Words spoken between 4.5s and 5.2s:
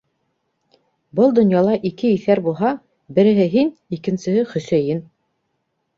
Хөсәйен!